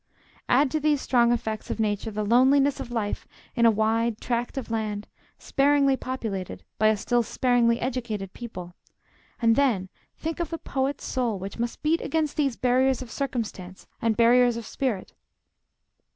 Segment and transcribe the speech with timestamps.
[0.49, 4.57] Add to these strong effects of nature the loneliness of life in a wide tract
[4.57, 8.73] of land, sparingly populated by a still sparingly educated people,
[9.39, 13.85] and then think of the poet's soul which must beat against these barriers of circumstance
[14.01, 15.13] and barriers of spirit!